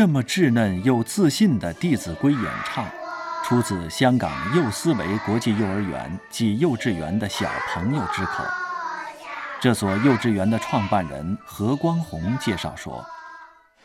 [0.00, 2.88] 这么稚嫩又自信的《弟子规》演唱，
[3.44, 8.42] 出自香港幼思维国际幼儿园及幼稚园的小朋友之口。
[9.60, 13.04] 这所幼稚园的创办人何光宏介绍说：“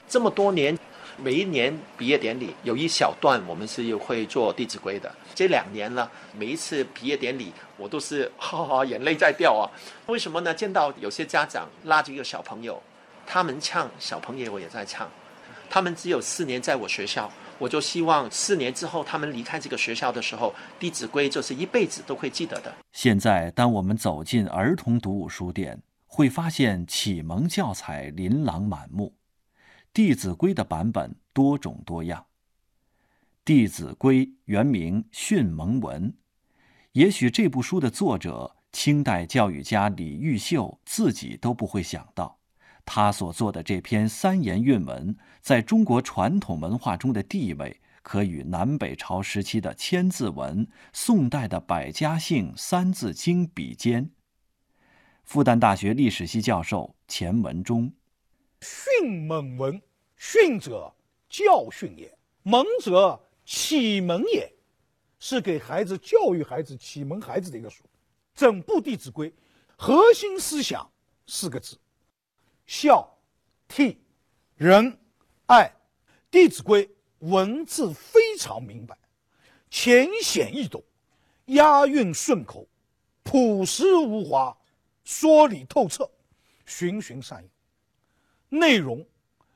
[0.07, 0.79] 这么多年，
[1.17, 5.13] 每一年毕业典礼有一小段，我们是会做《弟子规》的。
[5.33, 9.67] 这两年呢，每一次毕业典礼，我都是哈哈眼泪在掉啊。
[10.05, 10.53] 为什么呢？
[10.53, 12.81] 见到有些家长拉着一个小朋友，
[13.27, 15.05] 他们唱，小朋友我也在唱。”
[15.75, 17.29] 他们只有四年在我学校，
[17.59, 22.73] 我就希望四年之后他们离开这个学校的时候，《弟子规》就是一辈子都会记得的。
[22.93, 29.17] 现在，当我们走进儿童读物书店，会发现启蒙教材琳琅满目，
[29.91, 32.21] 《弟子规》的版本多种多样。
[33.43, 36.09] 《弟子规》原名《训蒙文》，
[36.93, 42.39] 也许这部书的作者清代教育家李毓秀自己都不会想到。
[42.85, 54.11] 他所做的这篇三言韵文，在中国传统文化中的地位，可与南北朝时期的《千字文》、宋代的《百家姓》《三字经》比肩。
[55.23, 57.91] 复旦大学历史系教授钱文忠：
[58.61, 59.81] 训蒙文，
[60.15, 60.93] 训者
[61.27, 64.53] 教训也，蒙者启蒙也，
[65.19, 67.83] 是给孩子教育孩子、启蒙孩子的一个书。
[68.35, 69.31] 整部《弟子规》，
[69.75, 70.87] 核心思想
[71.25, 71.75] 四个字。
[72.65, 73.07] 孝、
[73.69, 73.95] 悌、
[74.55, 74.97] 仁、
[75.45, 75.65] 爱，
[76.31, 76.87] 《弟子规》
[77.19, 78.97] 文字非常明白，
[79.69, 80.83] 浅显易懂，
[81.45, 82.67] 押韵顺口，
[83.21, 84.57] 朴实无华，
[85.03, 86.09] 说理透彻，
[86.65, 87.49] 循循善诱。
[88.49, 89.05] 内容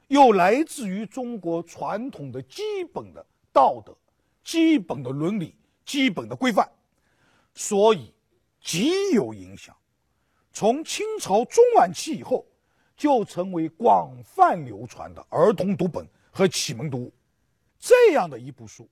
[0.07, 3.97] 又来自于中国传统的基本的道德、
[4.43, 6.71] 基本的伦理、基本的规范，
[7.55, 8.13] 所以
[8.61, 9.75] 极有影响。
[10.53, 12.45] 从清朝中晚期以后。
[12.99, 17.13] 就成为广泛流传的儿童读本和启蒙读物，
[17.79, 18.89] 这样的一部书，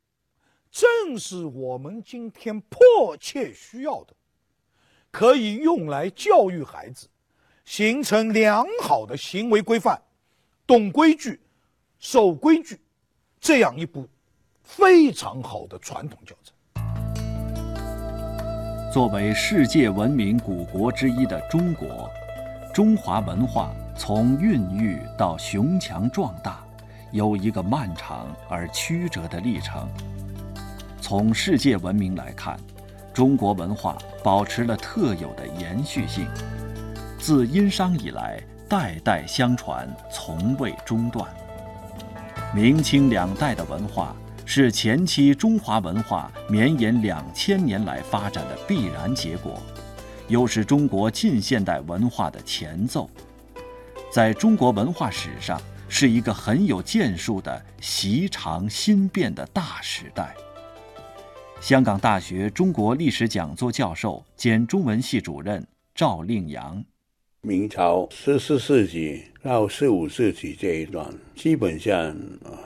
[0.71, 4.13] 正是我们今天迫切需要的，
[5.11, 7.09] 可以用来教育孩子，
[7.65, 10.01] 形成良好的行为规范，
[10.65, 11.41] 懂规矩，
[11.99, 12.79] 守规矩，
[13.41, 14.07] 这样一部
[14.63, 16.53] 非常好的传统教材。
[18.93, 22.09] 作为世界文明古国之一的中国，
[22.73, 23.75] 中华文化。
[23.97, 26.63] 从孕育到雄强壮大，
[27.11, 29.89] 有一个漫长而曲折的历程。
[31.01, 32.57] 从世界文明来看，
[33.11, 36.27] 中国文化保持了特有的延续性，
[37.17, 41.27] 自殷商以来代代相传，从未中断。
[42.53, 44.15] 明清两代的文化
[44.45, 49.59] 是前期中华文化绵延两千年来发展的必然结果，
[50.27, 53.09] 又是中国近现代文化的前奏。
[54.09, 60.33] 在中国文化史上，是一个很有建树的习常新变的大时代。
[61.59, 66.83] 香港大学中国历史讲座教授兼中文系主任赵令阳：
[67.41, 72.15] 明朝十四世纪到十五世纪这一段，基本上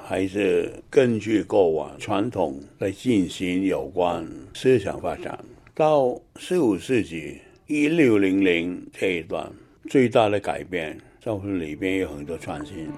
[0.06, 5.38] 还是根据过往传统来进行有关思想发展。
[5.74, 9.52] 到十五世纪一六零零这一段，
[9.90, 11.00] 最大的改变。
[11.22, 12.90] 教会里边有很多创新。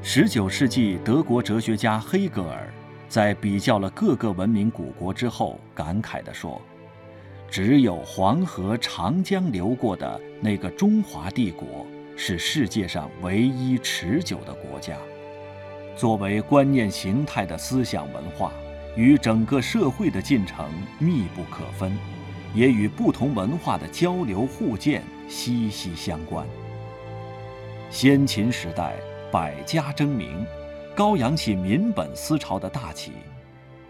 [0.00, 2.72] 十九世纪，德国哲学家黑格尔
[3.08, 6.62] 在比较了各个文明古国之后，感慨地说
[7.50, 14.96] ：“只有黄河、长江流过的那个中华帝国，是世界上唯一持久的国家。
[15.96, 18.52] 作为观念形态的思想文化，
[18.94, 20.70] 与整个社会的进程
[21.00, 21.90] 密不可分。”
[22.54, 26.46] 也与不同文化的交流互鉴息息相关。
[27.90, 28.96] 先秦时代
[29.32, 30.44] 百家争鸣，
[30.94, 33.10] 高扬起民本思潮的大旗；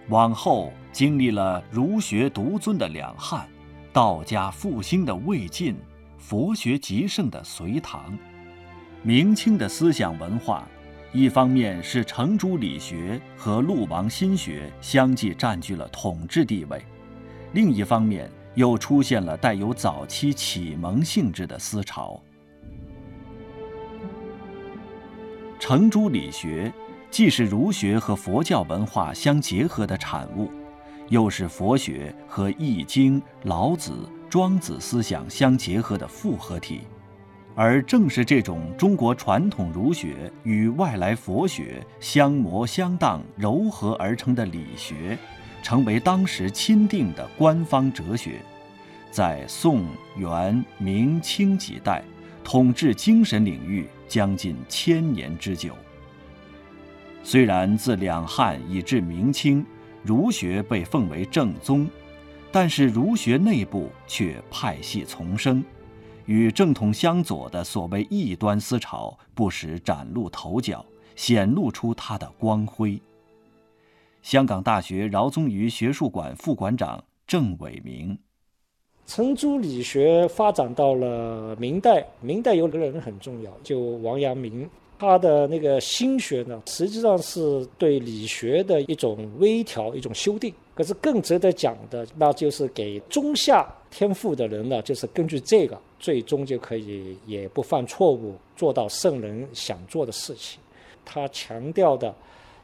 [0.09, 3.49] 往后经历了儒学独尊的两汉，
[3.93, 5.77] 道家复兴的魏晋，
[6.19, 8.19] 佛学极盛的隋唐。
[9.03, 10.69] 明清的思想文化，
[11.13, 16.83] 一方面是程朱理学和陆王心学相继占据了统治地位，
[17.53, 18.31] 另一方面。
[18.55, 22.21] 又出现了带有早期启蒙性质的思潮。
[25.59, 26.73] 程朱理学
[27.11, 30.51] 既是儒学和佛教文化相结合的产物，
[31.09, 36.81] 又是佛学和易经、老子、庄子思想相结合的复合体。
[37.55, 45.19] 而正是这种中国传统儒学与外来佛学相磨相当、糅合而成的理学。
[45.63, 48.41] 成为当时钦定的官方哲学，
[49.11, 49.85] 在宋、
[50.17, 52.03] 元、明清几代，
[52.43, 55.75] 统治精神领域将近千年之久。
[57.23, 59.65] 虽然自两汉以至明清，
[60.03, 61.89] 儒学被奉为正宗，
[62.51, 65.63] 但是儒学内部却派系丛生，
[66.25, 70.85] 与正统相左的所谓异端思潮不时崭露头角，
[71.15, 73.01] 显露出它的光辉。
[74.23, 78.19] 香港大学饶宗颐学术馆副馆长郑伟明：
[79.07, 84.69] 程朱理学发展到了明代，明代有个人很重要，就王阳明。
[84.99, 90.53] 他的那个心学呢，实际上是对理学的一种微调、一种修订。
[90.75, 100.61] 可是更值得讲的，那就是给中下天赋的人呢，就是根据这个，最终就可以也不犯错误，做到圣人想做的事情。
[101.03, 102.15] 他强调的，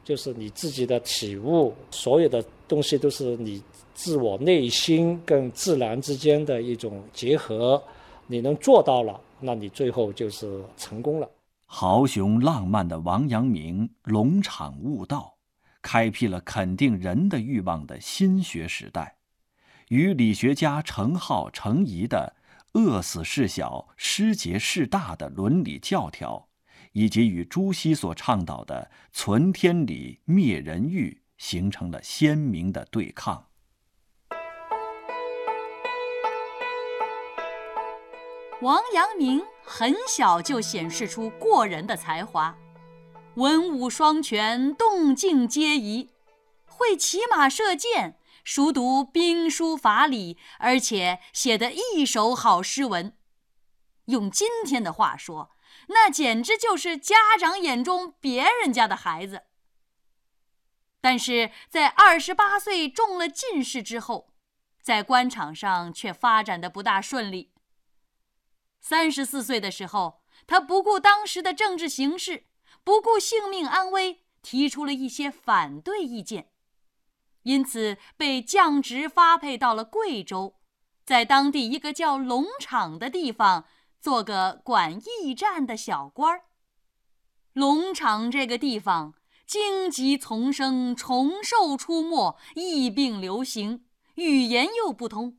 [0.07, 3.61] 就是你自己的体悟，所有的东西都是你
[3.93, 7.83] 自我内心跟自然之间的一种结合。
[8.29, 11.29] 你能做到了，那你最后就是成功了。
[11.65, 15.35] 豪雄浪漫的王阳明龙场悟道，
[15.83, 19.17] 开辟了肯定人的欲望的新学时代，
[19.89, 22.37] 与理学家程颢、程颐的
[22.75, 26.47] “饿死事小，失节事大”的伦理教条，
[26.97, 33.49] 以及与朱熹所倡导的“存天理，灭人欲”，形成了鲜明的对抗。
[38.63, 42.57] 王阳明很小就显示出过人的才华，
[43.35, 46.09] 文武双全，动静皆宜，
[46.65, 53.15] 会骑马射箭，熟读兵书法理，而且写得一手好诗文。
[54.07, 55.51] 用今天的话说，
[55.89, 59.43] 那简直就是家长眼中别人家的孩子。
[61.01, 64.33] 但是在二十八岁中了进士之后，
[64.83, 67.53] 在官场上却发展的不大顺利。
[68.81, 72.47] 三十四岁的时候，他不顾当时的政治形势，
[72.83, 76.51] 不顾性命安危，提出了一些反对意见，
[77.43, 80.57] 因此被降职发配到了贵州，
[81.05, 83.67] 在当地一个叫龙场的地方
[84.07, 86.45] 做个管驿站的小官儿。
[87.53, 89.15] 龙场这个地方，
[89.45, 95.39] 荆棘丛生，虫兽出没，疫病流行，语言又不通，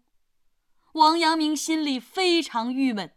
[0.95, 3.15] 王阳明心里非常郁闷。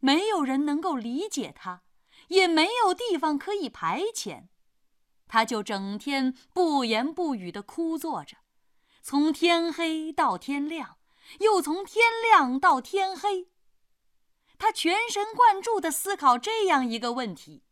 [0.00, 1.82] 没有人能够理解他，
[2.26, 4.48] 也没有地方可以排遣，
[5.28, 8.38] 他就整天不言不语地枯坐着，
[9.02, 10.96] 从天黑到天亮，
[11.38, 13.46] 又从天亮到天黑。
[14.60, 17.62] 他全神贯注地思考这样一个问题：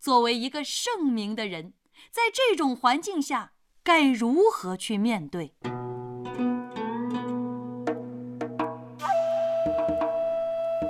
[0.00, 1.74] 作为一个圣明的人，
[2.10, 3.52] 在这种环境下
[3.82, 5.54] 该如何去面对？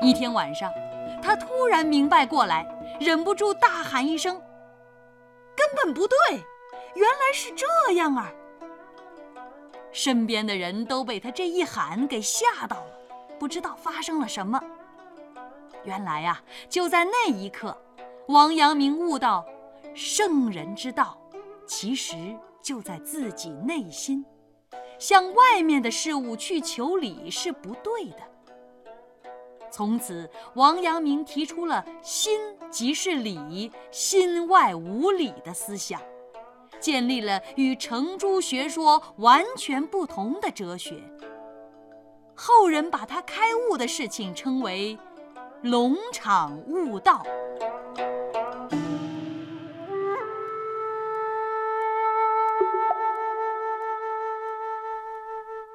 [0.00, 0.72] 一天晚上，
[1.20, 2.64] 他突然明白过来，
[3.00, 4.40] 忍不住大喊一声
[5.56, 6.16] ：“根本不对，
[6.94, 8.30] 原来是这样啊！”
[9.90, 12.98] 身边的人都被他这一喊给吓到了，
[13.40, 14.62] 不知道发生了什么。
[15.84, 17.76] 原来呀，就在那一刻，
[18.28, 19.44] 王阳明悟到，
[19.94, 21.18] 圣人之道，
[21.66, 22.16] 其实
[22.62, 24.24] 就在自己内心，
[24.98, 28.18] 向外面的事物去求理是不对的。
[29.70, 32.38] 从此，王阳明提出了“心
[32.70, 36.00] 即是理，心外无理”的思想，
[36.78, 41.02] 建立了与程朱学说完全不同的哲学。
[42.36, 44.96] 后人把他开悟的事情称为
[45.64, 47.24] “龙场悟道”。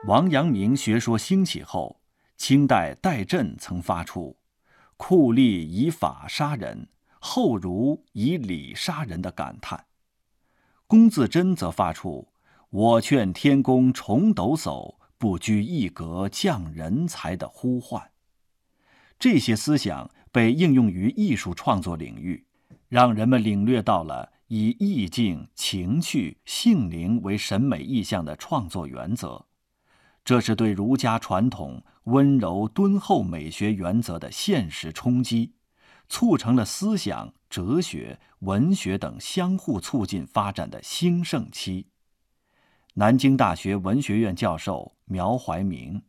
[0.05, 2.00] 王阳明学说兴起后。
[2.38, 4.38] 清代戴震曾发出
[4.96, 6.88] “酷吏以法杀人，
[7.19, 9.77] 后儒以礼杀人”的感叹；
[10.88, 12.29] 龚自珍则发出
[12.72, 18.10] “我劝天公重抖擞，不拘一格降人才”的呼唤。
[19.19, 22.45] 这些思想被应用于艺术创作领域，
[22.88, 29.45] 让人们领略到了以意境、情趣、性灵为审美意象的创作原则。
[30.23, 35.53] 这是对儒家传统温柔敦厚美学原则的现实冲击，
[36.07, 41.88] 促成了思想、哲学、文学等相互促进发展的兴盛期。
[42.93, 46.03] 南京大学文学院教授苗怀明，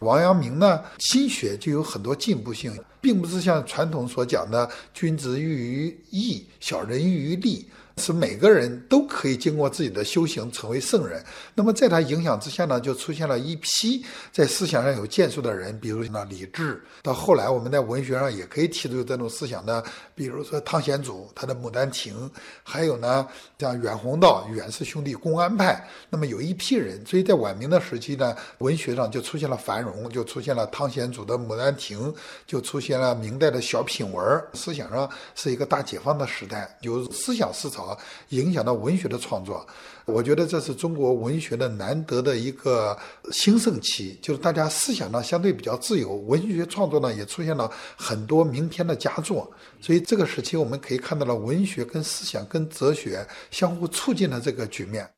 [0.00, 2.72] 王阳明呢，心学就有很多进步性。
[3.00, 7.64] 并不是像传统所讲的“君子喻于义，小人喻于利”。
[7.98, 11.22] 是每个人都可以经过自己的修行成为圣人。
[11.54, 16.82] 那么在他影响之下呢，就出现了一批在思想上有建树的人，比如呢李治。
[17.02, 19.82] 到后来我们在文学上也可以提出这种思想的，
[20.14, 22.28] 比如说汤显祖他的《牡丹亭》，
[22.62, 23.26] 还有呢
[23.58, 25.86] 像袁宏道、袁氏兄弟公安派。
[26.10, 32.12] 那么有一批人，所以在晚明的时期呢，文学上就出现了繁荣，就出现了汤显祖的《牡丹亭》，
[32.46, 34.44] 就出现了明代的小品文。
[34.54, 37.87] 思想上是一个大解放的时代，有思想思潮。
[38.30, 39.66] 影响到文学的创作，
[40.04, 42.96] 我觉得这是中国文学的难得的一个
[43.30, 55.08] 兴盛期，就是大家思想呢相对比较自由，文学创作呢也出现了很多名篇的佳作，所以这个时期我们可以看到了文学跟思想跟哲学相互促进的这个局面。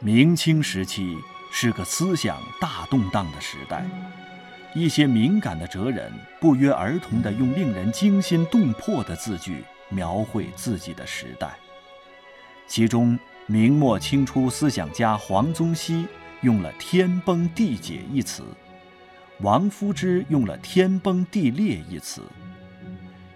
[0.00, 1.16] 明清时期
[1.50, 3.84] 是个思想大动荡的时代。
[4.76, 11.56] 一些敏感的哲人不约而同地用令人惊心动魄的字句描绘自己的时代。
[12.68, 16.06] 其中，明末清初思想家黄宗羲
[16.42, 18.42] 用了“天崩地解”一词，
[19.40, 22.20] 王夫之用了“天崩地裂”一词。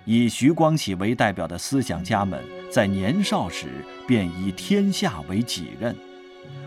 [0.05, 5.97] 以徐光启为代表的思想家们在年少时便以天下为己任。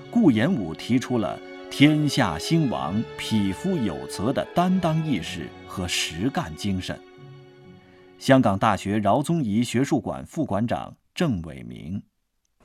[0.10, 1.40] 顾炎武提出了。
[1.76, 6.96] 天下兴亡，匹夫有责的担当意识和实干精神。
[8.20, 12.00] 香港大学饶宗颐学术馆副馆长郑伟明：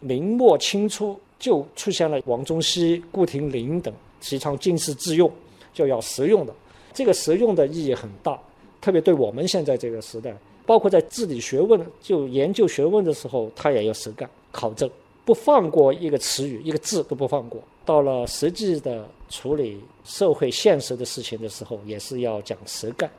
[0.03, 5.33] 明末清初就出现了王宗羲、顾亭林等提倡经世致用，
[5.73, 6.53] 就要实用的。
[6.93, 8.38] 这个实用的意义很大，
[8.79, 10.37] 特别对我们现在这个时代，
[10.67, 14.91] 包括在治理学问、就研究学问的时候，他也要实干考证。
[15.28, 17.61] 不放过一个词语，一个字都不放过。
[17.85, 23.11] 到了实际的处理社会现实的事情的时候，也是要讲实干。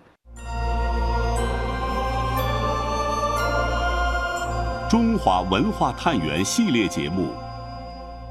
[4.89, 7.27] 中华文化探源系列节目《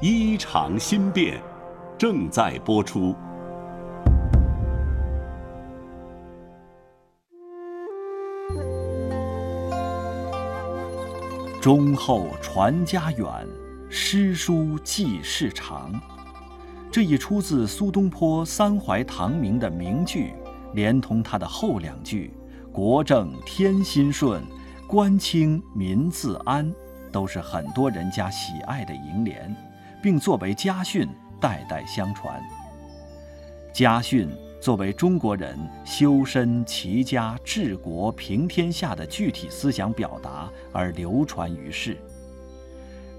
[0.01, 1.37] 衣裳新变》
[1.97, 3.15] 正在播出。
[11.61, 13.25] 忠厚传家远。
[13.91, 15.99] 诗书记事长，
[16.91, 20.31] 这一出自苏东坡三怀唐明的名句，
[20.75, 22.31] 连同他的后两句
[22.71, 24.43] “国正天心顺，
[24.87, 26.71] 官清民自安”，
[27.11, 29.55] 都是很多人家喜爱的楹联，
[30.03, 31.09] 并作为家训
[31.41, 32.39] 代代相传。
[33.73, 34.29] 家训
[34.61, 41.97] 作为中国人修身齐家治国平天下的具体思想表达而流传于世。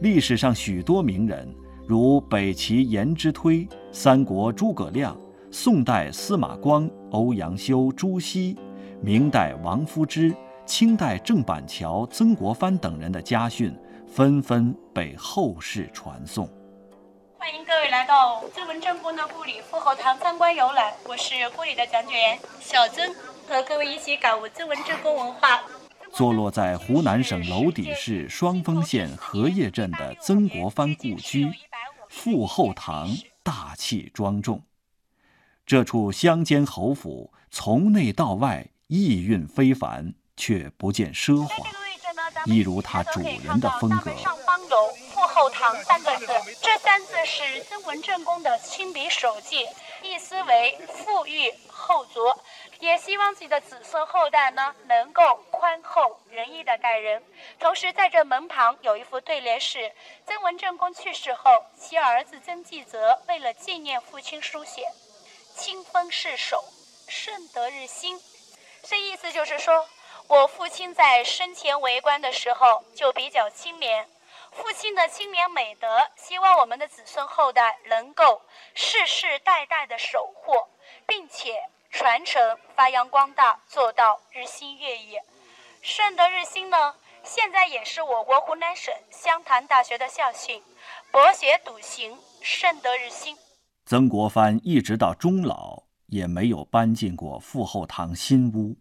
[0.00, 1.54] 历史上许多名人，
[1.86, 5.14] 如北齐颜之推、三国诸葛亮、
[5.50, 8.56] 宋代司马光、欧阳修、朱熹、
[9.02, 13.76] 明代王夫之、清代郑板桥、曾国藩等人的家训，
[14.06, 16.48] 纷纷被后世传颂。
[17.36, 23.14] 欢迎各位来到曾文正公的故里富后堂参观游览，我是故里的讲解员小曾，
[23.46, 25.60] 和各位一起感悟曾文正公文化。
[26.12, 31.50] 坐落在湖南省娄底市双峰县荷叶镇的曾国藩故居，
[32.08, 33.08] 富后堂
[33.42, 34.62] 大气庄重。
[35.64, 41.66] 这处乡间侯府从内到外意蕴非凡，却不见奢华，
[42.44, 44.14] 一如他主人的风格。
[44.16, 44.76] 上方有
[45.14, 46.26] “富后堂”三个字，
[46.60, 49.58] 这三字是曾文正公的亲笔手迹，
[50.02, 52.32] 意思为富裕后足。
[52.78, 57.22] 也希望自己的子孙后代呢，能够宽厚仁义的待人。
[57.58, 59.92] 同时，在这门旁有一副对联是：
[60.26, 64.86] 曾文正公去世后，其儿子曾纪泽为了纪念父亲书写
[65.54, 66.64] “清风逝手，
[67.08, 68.18] 顺德日新”。
[68.82, 69.86] 这意思就是说，
[70.26, 74.08] 我父亲在生前为官的时候就比较清廉，
[74.52, 78.40] 父亲的清廉美德，希望我们的子孙后代能够
[78.74, 80.54] 世世代代的守护，
[81.06, 81.54] 并且。
[81.92, 82.40] 传承、
[82.76, 85.16] 发扬光大，做到日新月异。
[85.82, 86.94] 顺德日新呢，
[87.24, 90.62] 现在也是我国湖南省湘潭大学的校训
[91.10, 93.36] ：“博学笃行，顺德日新。”
[93.84, 98.76] 曾国藩一直到终老也没有搬进过富后堂新屋，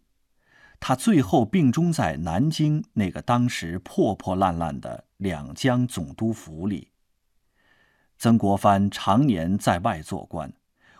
[0.78, 6.92] 他最后病终在南京那个当时破破烂烂的两江总督府里。
[8.16, 10.52] 曾国藩常年在外做官。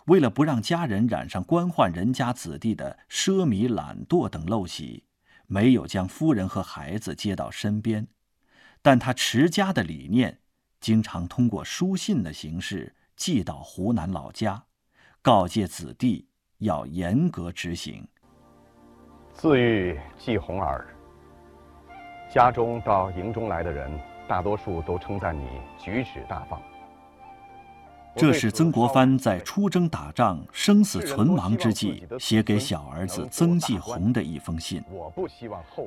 [0.07, 5.05] 为了不让家人染上官宦人家子弟的奢靡懒惰等陋习，
[5.47, 8.07] 没有将夫人和孩子接到身边，
[8.83, 10.41] 但他持家的理念，
[10.81, 14.65] 经常通过书信的形式寄到湖南老家，
[15.21, 16.29] 告诫子弟
[16.59, 18.07] 要严格执行。
[19.33, 20.95] 自喻季红儿，
[22.33, 25.47] 家中到营中来的人，大多数都称赞你
[25.79, 26.61] 举止大方。
[28.17, 34.83] 这是曾国藩在出征打仗、生死存亡之际写给小儿子曾纪红的一封信。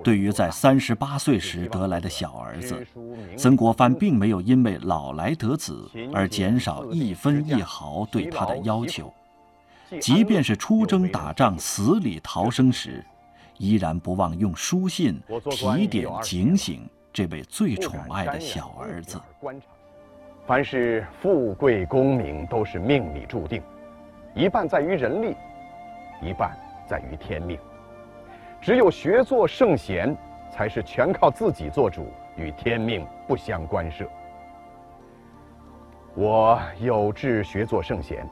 [0.03, 2.85] 对于在三十八岁时得来的小儿子，
[3.37, 9.13] 曾国藩并没有因为老来得子而减少一分一毫对他的要求。
[10.01, 13.05] 即便是出征打仗、死里逃生时，
[13.57, 19.21] 依然不忘用书信提点警醒这位最宠爱的小儿子。
[20.45, 23.61] 凡是富贵功名都是命里注定，
[24.35, 25.37] 一半在于人力，
[26.21, 26.51] 一半
[26.85, 27.57] 在于天命。
[28.59, 30.13] 只有学做圣贤，
[30.51, 34.05] 才是全靠自己做主，与天命不相关涉。
[36.13, 38.27] 我有志学做圣贤，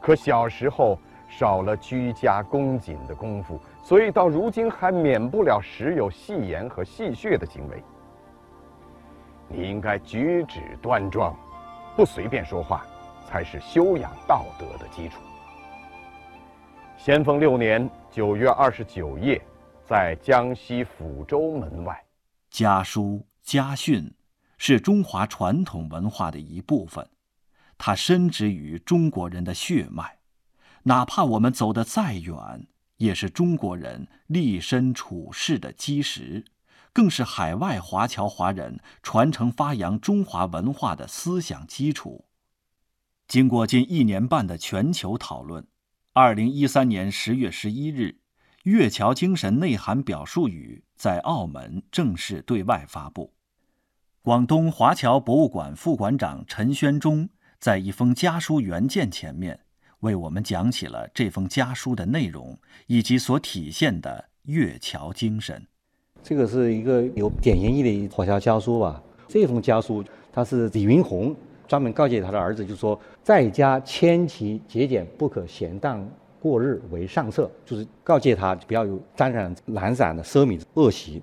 [0.00, 0.96] 可小时候
[1.28, 7.82] 少了居家恭谨的功夫，所以到如今还免不了时有戏言和戏谑的行为。
[9.52, 11.36] 你应该举止端庄，
[11.94, 12.86] 不随便说话，
[13.28, 15.20] 才是修养道德的基础。
[16.96, 19.40] 咸丰六年九月二十九夜，
[19.84, 22.02] 在江西抚州门外，
[22.50, 24.10] 家书家训
[24.56, 27.06] 是中华传统文化的一部分，
[27.76, 30.18] 它深植于中国人的血脉，
[30.84, 32.66] 哪怕我们走得再远，
[32.96, 36.42] 也是中国人立身处世的基石。
[36.92, 42.26] 更是海外华侨华人传承发扬中华文化的思想基础。
[43.26, 45.66] 经过近一年半的全球讨论，
[46.12, 48.02] 二零一三年十月十一日，
[48.64, 53.32] 《粤侨精神内涵表述语》在澳门正式对外发布。
[54.20, 59.58] 广东华侨博物馆副馆长陈宣忠在一封家书原件前面，
[60.00, 65.66] 为我们讲起了这封家书的内容以及所体现的粤侨精神。
[66.22, 69.02] 这个是一个有典型意义的华侨家书吧？
[69.26, 71.34] 这封家书，他是李云宏
[71.66, 76.08] 专门告诫他的儿子，就说在家谦齐节俭，不可闲荡
[76.38, 81.20] 过日为上策，就是告诫他不要有沾染懒散的奢靡恶习。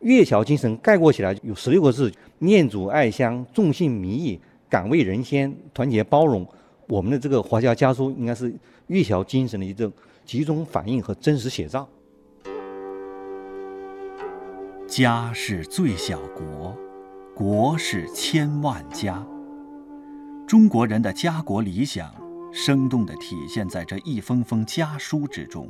[0.00, 6.46] 粤侨精神概括起来有十六个字：念祖爱乡，重信民义，敢为人先，团结包容。
[6.88, 8.52] 我们的这个华侨家书应该是
[8.88, 9.90] 粤侨精神的一种
[10.26, 11.88] 集中反映和真实写照。
[14.96, 16.72] 家是最小国，
[17.34, 19.26] 国是千万家。
[20.46, 22.14] 中国人的家国理想，
[22.52, 25.68] 生动地体现在这一封封家书之中。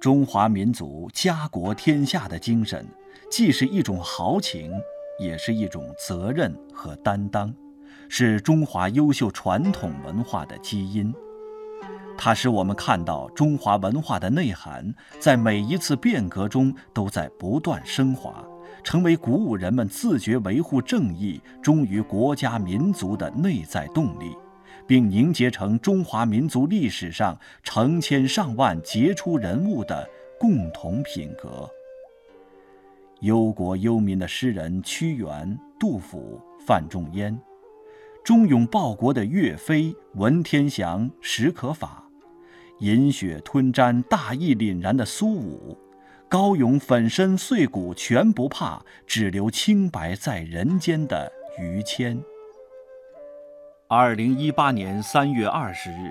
[0.00, 2.88] 中华民族家国天下的精神，
[3.30, 4.72] 既是一种豪情，
[5.18, 7.54] 也是一种责任和担当，
[8.08, 11.12] 是中华优秀传统文化的基因。
[12.22, 18.44] 它使我们看到中华文化的内涵，在每一次变革中都在不断升华，
[18.84, 24.36] 成为鼓舞人们自觉维护正义、忠于国家民族的内在动力，
[24.86, 30.06] 并凝结成中华民族历史上成千上万杰出人物的
[30.38, 31.66] 共同品格。
[33.20, 37.40] 忧国忧民的诗人屈原、杜甫、范仲淹，
[38.22, 42.09] 忠勇报国的岳飞、文天祥、史可法。
[42.80, 45.76] 饮血吞毡、大义凛然的苏武，
[46.30, 52.18] 高勇粉身碎骨全不怕，只留清白在人间的于谦。
[53.86, 56.10] 二零一八年三月二十日，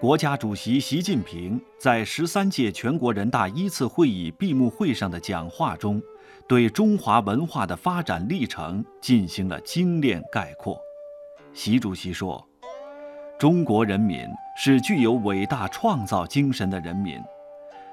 [0.00, 6.00] 国家主席习近平在十三届全国人大一次会议闭幕会上的讲话中，
[6.48, 10.80] 对中华文化的发展历程进行了精炼概括。
[11.52, 12.42] 习主席说。
[13.38, 17.20] 中国人民是具有伟大创造精神的人民，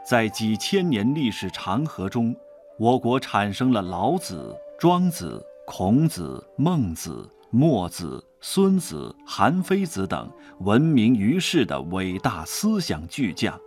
[0.01, 2.34] 在几千年历史长河中，
[2.79, 13.60] 我国产生了老子、庄子、孔子、孟子、墨子、孙子、韩非子等闻名于世的伟大思想巨匠，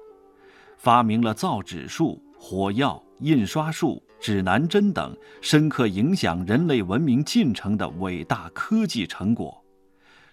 [0.79, 9.63] 发明了造纸术、火药、印刷术、指南针等深刻影响人类文明进程的伟大科技成果。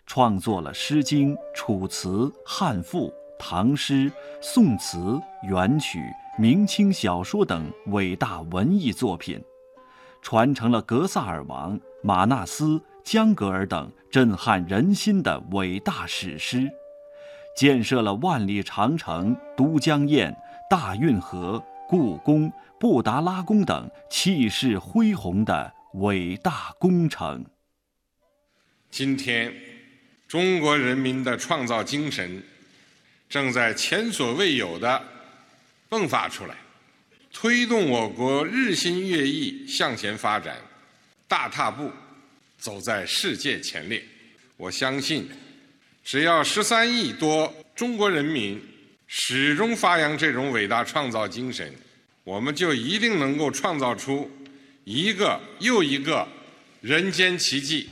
[0.05, 2.09] 创作了《诗经》《楚辞》
[2.45, 3.07] 《汉赋》
[3.39, 4.09] 《唐诗》
[4.41, 4.97] 《宋词》
[5.47, 5.99] 《元曲》
[6.37, 9.43] 明清小说等伟大文艺作品，
[10.21, 16.69] 传承了格萨尔王、马纳斯、江格尔等震撼人心的伟大史诗，
[17.55, 20.35] 建设了万里长城、都江堰、
[20.69, 27.45] 大运河、故宫、布达拉宫等气势恢宏的伟大工程。
[28.91, 29.72] 今天。
[30.33, 32.41] 中国人民的创造精神
[33.29, 34.99] 正在前所未有的
[35.91, 36.55] 迸发出来，
[37.31, 40.57] 推动我国日新月异向前发展，
[41.27, 41.91] 大踏步
[42.57, 44.03] 走在世界前列。
[44.57, 45.29] 我相信，
[46.03, 48.59] 只要十三亿多中国人民
[49.05, 51.71] 始终发扬这种伟大创造精神，
[52.23, 54.27] 我们就一定能够创造出
[54.83, 56.27] 一个又一个
[56.81, 57.87] 人间奇迹。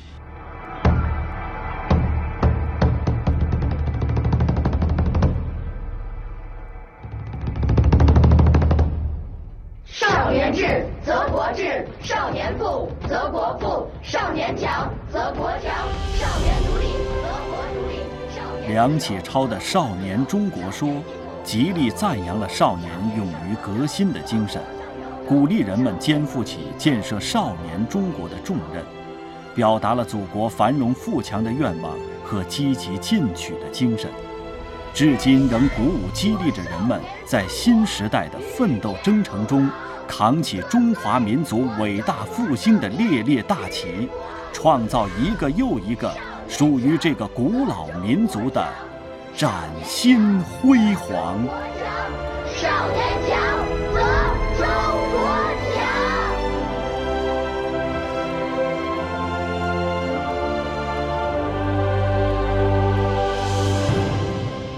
[14.51, 15.71] 少年强则国强，
[16.13, 16.87] 少年独立
[17.21, 17.99] 则国独立。
[18.35, 20.89] 少梁启超的《少年中国说》，
[21.41, 24.61] 极力赞扬了少年勇于革新的精神，
[25.25, 28.83] 鼓励人们肩负起建设少年中国的重任，
[29.55, 31.93] 表达了祖国繁荣富强的愿望
[32.25, 34.09] 和积极进取的精神，
[34.93, 39.69] 至今仍鼓舞激励着人们在新时代的奋斗征程中，
[40.09, 44.09] 扛起中华民族伟大复兴的烈烈大旗，
[44.53, 46.11] 创造一个又一个
[46.47, 48.67] 属于这个古老民族的
[49.35, 49.51] 崭
[49.83, 51.39] 新辉煌。
[52.45, 53.39] 少年强
[53.93, 53.99] 则
[54.57, 54.67] 中
[55.11, 55.17] 国